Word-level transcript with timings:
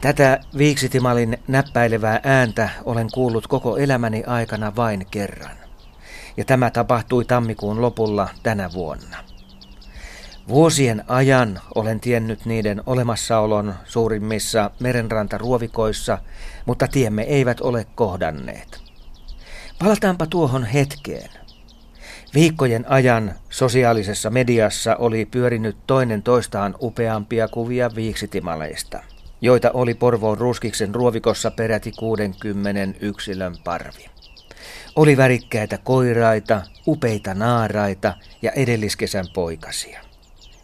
Tätä 0.00 0.40
viiksitimalin 0.58 1.38
näppäilevää 1.48 2.20
ääntä 2.24 2.68
olen 2.84 3.08
kuullut 3.14 3.46
koko 3.46 3.76
elämäni 3.76 4.24
aikana 4.26 4.76
vain 4.76 5.06
kerran. 5.10 5.56
Ja 6.36 6.44
tämä 6.44 6.70
tapahtui 6.70 7.24
tammikuun 7.24 7.82
lopulla 7.82 8.28
tänä 8.42 8.72
vuonna. 8.72 9.16
Vuosien 10.48 11.04
ajan 11.08 11.60
olen 11.74 12.00
tiennyt 12.00 12.44
niiden 12.46 12.82
olemassaolon 12.86 13.74
suurimmissa 13.84 14.70
merenrantaruovikoissa, 14.80 16.18
mutta 16.66 16.88
tiemme 16.88 17.22
eivät 17.22 17.60
ole 17.60 17.86
kohdanneet. 17.94 18.82
Palataanpa 19.78 20.26
tuohon 20.26 20.64
hetkeen. 20.64 21.30
Viikkojen 22.34 22.90
ajan 22.90 23.34
sosiaalisessa 23.50 24.30
mediassa 24.30 24.96
oli 24.96 25.26
pyörinyt 25.26 25.76
toinen 25.86 26.22
toistaan 26.22 26.74
upeampia 26.80 27.48
kuvia 27.48 27.90
viiksitimaleista, 27.94 29.02
joita 29.40 29.70
oli 29.74 29.94
Porvoon 29.94 30.38
Ruskiksen 30.38 30.94
ruovikossa 30.94 31.50
peräti 31.50 31.92
60 31.92 32.98
yksilön 33.00 33.56
parvi. 33.64 34.10
Oli 34.96 35.16
värikkäitä 35.16 35.78
koiraita, 35.78 36.62
upeita 36.86 37.34
naaraita 37.34 38.14
ja 38.42 38.52
edelliskesän 38.52 39.26
poikasia. 39.34 40.00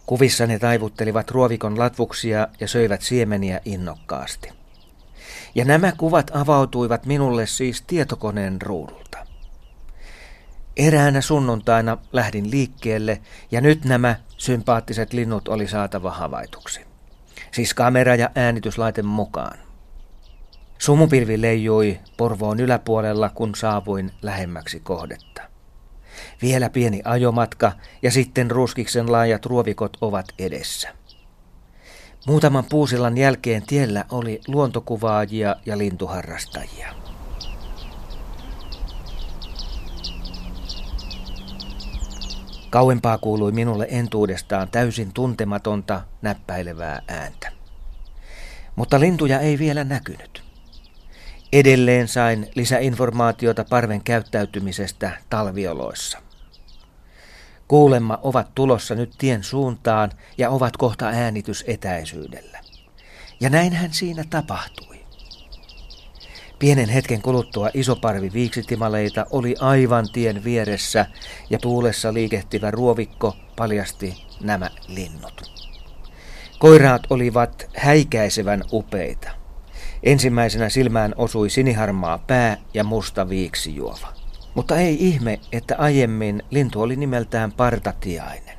Kuvissa 0.07 0.47
ne 0.47 0.59
taivuttelivat 0.59 1.31
ruovikon 1.31 1.79
latvuksia 1.79 2.49
ja 2.61 2.69
söivät 2.69 3.03
siemeniä 3.03 3.61
innokkaasti. 3.65 4.49
Ja 5.55 5.65
nämä 5.65 5.93
kuvat 5.93 6.31
avautuivat 6.35 7.07
minulle 7.07 7.47
siis 7.47 7.83
tietokoneen 7.83 8.63
ruudulta. 8.63 9.27
Eräänä 10.77 11.21
sunnuntaina 11.21 11.99
lähdin 12.13 12.51
liikkeelle 12.51 13.21
ja 13.51 13.61
nyt 13.61 13.85
nämä 13.85 14.17
sympaattiset 14.37 15.13
linnut 15.13 15.49
oli 15.49 15.69
saatava 15.69 16.11
havaituksi. 16.11 16.96
Siis 17.57 17.75
kamera 17.75 18.15
ja 18.15 18.31
äänityslaite 18.35 19.03
mukaan. 19.03 19.59
Sumupilvi 20.79 21.41
leijui 21.41 22.01
Porvoon 22.17 22.61
yläpuolella, 22.61 23.29
kun 23.29 23.55
saavuin 23.55 24.13
lähemmäksi 24.23 24.81
kohdetta. 24.81 25.43
Vielä 26.43 26.71
pieni 26.71 27.03
ajomatka 27.05 27.73
ja 28.03 28.11
sitten 28.11 28.51
ruskiksen 28.51 29.13
laajat 29.13 29.47
ruovikot 29.47 29.97
ovat 30.01 30.27
edessä. 30.39 30.89
Muutaman 32.27 32.65
puusillan 32.65 33.17
jälkeen 33.17 33.63
tiellä 33.67 34.05
oli 34.11 34.41
luontokuvaajia 34.49 35.57
ja 35.67 35.79
lintuharrastajia. 35.79 37.06
Kauempaa 42.71 43.19
kuului 43.19 43.53
minulle 43.53 43.87
entuudestaan 43.91 44.69
täysin 44.69 45.13
tuntematonta, 45.13 46.03
näppäilevää 46.23 47.03
ääntä. 47.09 47.53
Mutta 48.77 49.01
lintuja 49.01 49.41
ei 49.41 49.59
vielä 49.59 49.85
näkynyt. 49.85 50.43
Edelleen 51.53 52.09
sain 52.09 52.51
lisäinformaatiota 52.55 53.65
parven 53.71 54.03
käyttäytymisestä 54.03 55.11
talvioloissa. 55.31 56.19
Kuulemma 57.69 58.19
ovat 58.23 58.55
tulossa 58.55 58.95
nyt 58.95 59.15
tien 59.19 59.45
suuntaan 59.45 60.13
ja 60.39 60.51
ovat 60.51 60.77
kohta 60.77 61.07
äänitysetäisyydellä. 61.07 62.59
Ja 63.41 63.51
näinhän 63.51 63.93
siinä 63.93 64.25
tapahtui. 64.31 64.96
Pienen 66.59 66.89
hetken 66.89 67.23
kuluttua 67.23 67.71
iso 67.75 67.97
parvi 67.97 68.33
viiksitimaleita 68.33 69.27
oli 69.31 69.55
aivan 69.61 70.07
tien 70.13 70.45
vieressä 70.45 71.07
ja 71.51 71.59
tuulessa 71.59 72.15
liikehtivä 72.15 72.71
ruovikko 72.71 73.37
paljasti 73.57 74.27
nämä 74.41 74.71
linnut. 74.89 75.51
Koiraat 76.59 77.03
olivat 77.11 77.71
häikäisevän 77.77 78.65
upeita. 78.73 79.31
Ensimmäisenä 80.03 80.69
silmään 80.69 81.15
osui 81.17 81.51
siniharmaa 81.51 82.19
pää 82.19 82.57
ja 82.75 82.85
musta 82.85 83.29
viiksijuova. 83.29 84.13
Mutta 84.55 84.77
ei 84.77 84.97
ihme, 85.09 85.41
että 85.53 85.75
aiemmin 85.79 86.43
lintu 86.51 86.83
oli 86.83 86.97
nimeltään 86.97 87.53
partatiainen. 87.53 88.57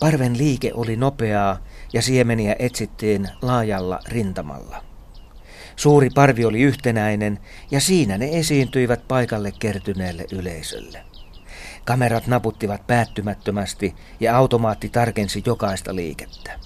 Parven 0.00 0.38
liike 0.38 0.70
oli 0.74 0.96
nopeaa 0.96 1.58
ja 1.92 2.02
siemeniä 2.02 2.56
etsittiin 2.58 3.28
laajalla 3.42 4.00
rintamalla. 4.08 4.85
Suuri 5.76 6.10
parvi 6.10 6.44
oli 6.44 6.60
yhtenäinen 6.60 7.38
ja 7.70 7.80
siinä 7.80 8.18
ne 8.18 8.28
esiintyivät 8.32 9.08
paikalle 9.08 9.52
kertyneelle 9.58 10.24
yleisölle. 10.32 11.04
Kamerat 11.84 12.26
naputtivat 12.26 12.86
päättymättömästi 12.86 13.94
ja 14.20 14.36
automaatti 14.36 14.88
tarkensi 14.88 15.42
jokaista 15.46 15.94
liikettä. 15.94 16.58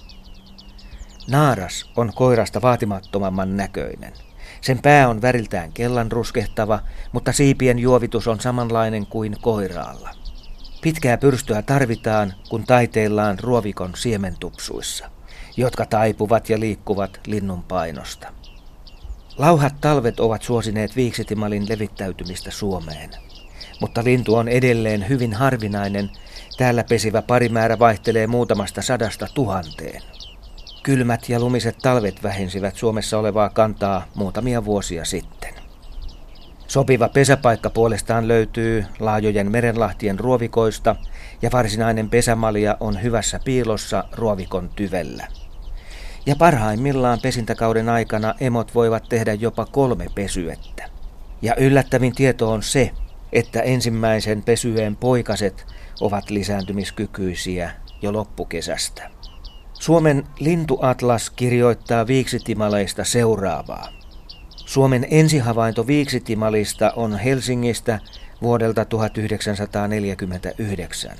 Naaras 1.27 1.91
on 1.97 2.11
koirasta 2.15 2.61
vaatimattomamman 2.61 3.57
näköinen. 3.57 4.13
Sen 4.61 4.81
pää 4.81 5.09
on 5.09 5.21
väriltään 5.21 5.71
kellan 5.71 6.11
ruskehtava, 6.11 6.79
mutta 7.11 7.31
siipien 7.31 7.79
juovitus 7.79 8.27
on 8.27 8.39
samanlainen 8.39 9.05
kuin 9.05 9.35
koiraalla. 9.41 10.09
Pitkää 10.81 11.17
pyrstöä 11.17 11.61
tarvitaan, 11.61 12.33
kun 12.49 12.63
taiteillaan 12.63 13.39
ruovikon 13.39 13.91
siementupsuissa, 13.95 15.09
jotka 15.57 15.85
taipuvat 15.85 16.49
ja 16.49 16.59
liikkuvat 16.59 17.19
linnun 17.27 17.63
painosta. 17.63 18.40
Lauhat 19.37 19.73
talvet 19.81 20.19
ovat 20.19 20.41
suosineet 20.41 20.95
viiksitimalin 20.95 21.69
levittäytymistä 21.69 22.51
Suomeen. 22.51 23.09
Mutta 23.81 24.03
lintu 24.03 24.35
on 24.35 24.47
edelleen 24.47 25.09
hyvin 25.09 25.33
harvinainen. 25.33 26.09
Täällä 26.57 26.83
pesivä 26.83 27.21
parimäärä 27.21 27.79
vaihtelee 27.79 28.27
muutamasta 28.27 28.81
sadasta 28.81 29.27
tuhanteen. 29.33 30.01
Kylmät 30.83 31.29
ja 31.29 31.39
lumiset 31.39 31.77
talvet 31.81 32.23
vähensivät 32.23 32.75
Suomessa 32.75 33.19
olevaa 33.19 33.49
kantaa 33.49 34.05
muutamia 34.15 34.65
vuosia 34.65 35.05
sitten. 35.05 35.53
Sopiva 36.67 37.09
pesäpaikka 37.09 37.69
puolestaan 37.69 38.27
löytyy 38.27 38.85
laajojen 38.99 39.51
merenlahtien 39.51 40.19
ruovikoista 40.19 40.95
ja 41.41 41.49
varsinainen 41.53 42.09
pesämalja 42.09 42.77
on 42.79 43.03
hyvässä 43.03 43.39
piilossa 43.45 44.03
ruovikon 44.11 44.69
tyvellä. 44.75 45.27
Ja 46.25 46.35
parhaimmillaan 46.35 47.19
pesintäkauden 47.23 47.89
aikana 47.89 48.35
emot 48.39 48.75
voivat 48.75 49.09
tehdä 49.09 49.33
jopa 49.33 49.65
kolme 49.65 50.05
pesyettä. 50.15 50.89
Ja 51.41 51.55
yllättävin 51.55 52.15
tieto 52.15 52.51
on 52.51 52.63
se, 52.63 52.91
että 53.33 53.61
ensimmäisen 53.61 54.43
pesyeen 54.43 54.95
poikaset 54.95 55.65
ovat 56.01 56.29
lisääntymiskykyisiä 56.29 57.71
jo 58.01 58.13
loppukesästä. 58.13 59.11
Suomen 59.73 60.23
lintuatlas 60.39 61.29
kirjoittaa 61.29 62.07
viiksitimaleista 62.07 63.03
seuraavaa. 63.03 63.89
Suomen 64.55 65.07
ensihavainto 65.11 65.87
viiksitimalista 65.87 66.93
on 66.95 67.19
Helsingistä 67.19 67.99
vuodelta 68.41 68.85
1949. 68.85 71.17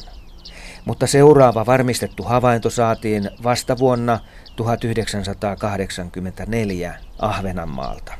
Mutta 0.86 1.08
seuraava 1.08 1.66
varmistettu 1.66 2.24
havainto 2.24 2.70
saatiin 2.70 3.30
vasta 3.44 3.78
vuonna 3.78 4.20
1984 4.56 6.96
Ahvenanmaalta. 7.20 8.14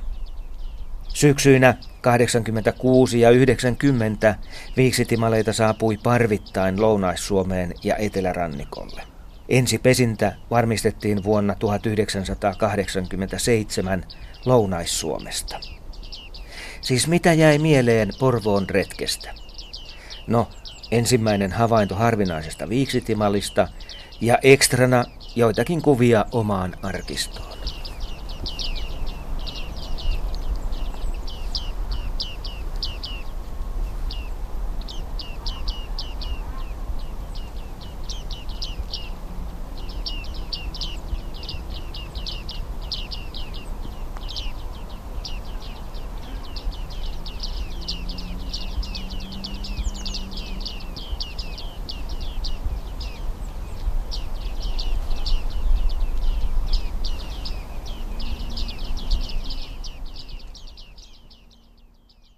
Syksyinä 1.14 1.76
86 2.02 3.20
ja 3.20 3.30
90 3.30 4.36
viiksitimaleita 4.78 5.54
saapui 5.54 5.98
parvittain 5.98 6.82
Lounais-Suomeen 6.82 7.74
ja 7.84 7.96
Etelärannikolle. 7.96 9.04
Ensi 9.50 9.78
pesintä 9.78 10.36
varmistettiin 10.52 11.24
vuonna 11.24 11.56
1987 11.56 14.06
Lounais-Suomesta. 14.46 15.60
Siis 16.82 17.08
mitä 17.08 17.34
jäi 17.34 17.58
mieleen 17.58 18.10
Porvoon 18.20 18.70
retkestä? 18.70 19.34
No, 20.28 20.48
ensimmäinen 20.92 21.52
havainto 21.52 21.96
harvinaisesta 21.96 22.70
viiksitimalista 22.70 23.68
ja 24.22 24.38
ekstrana 24.44 25.06
joitakin 25.36 25.82
kuvia 25.82 26.26
omaan 26.32 26.76
arkistoon. 26.84 27.58